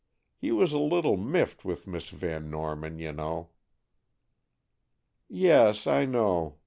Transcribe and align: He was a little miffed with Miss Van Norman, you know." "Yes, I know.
He 0.35 0.51
was 0.51 0.73
a 0.73 0.79
little 0.79 1.15
miffed 1.15 1.63
with 1.63 1.85
Miss 1.85 2.09
Van 2.09 2.49
Norman, 2.49 2.97
you 2.97 3.11
know." 3.13 3.51
"Yes, 5.29 5.85
I 5.85 6.05
know. 6.05 6.57